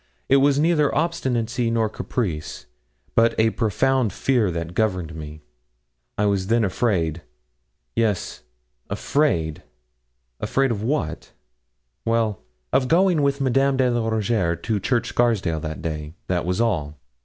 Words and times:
It 0.29 0.37
was 0.37 0.57
neither 0.57 0.89
obstinacy 0.95 1.69
nor 1.69 1.87
caprice, 1.87 2.65
but 3.13 3.39
a 3.39 3.51
profound 3.51 4.11
fear 4.11 4.49
that 4.49 4.73
governed 4.73 5.13
me. 5.13 5.41
I 6.17 6.25
was 6.25 6.47
then 6.47 6.63
afraid 6.63 7.21
yes, 7.95 8.41
afraid. 8.89 9.61
Afraid 10.39 10.71
of 10.71 10.81
what? 10.81 11.33
Well, 12.03 12.41
of 12.73 12.87
going 12.87 13.21
with 13.21 13.41
Madame 13.41 13.77
de 13.77 13.91
la 13.91 14.09
Rougierre 14.09 14.55
to 14.55 14.79
Church 14.79 15.09
Scarsdale 15.09 15.59
that 15.59 15.83
day. 15.83 16.15
That 16.25 16.45
was 16.47 16.59
all. 16.59 16.97